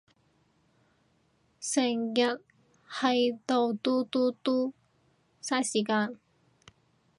[1.59, 1.83] 成
[2.15, 2.41] 日
[2.89, 4.73] 係到嘟嘟嘟，
[5.39, 6.17] 晒時間